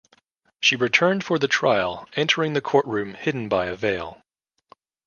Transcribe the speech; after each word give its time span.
She 0.59 0.75
returned 0.75 1.23
for 1.23 1.37
the 1.37 1.47
trial, 1.47 2.09
entering 2.15 2.53
the 2.53 2.59
courtroom 2.61 3.13
hidden 3.13 3.47
by 3.47 3.67
a 3.67 3.75
veil. 3.75 4.23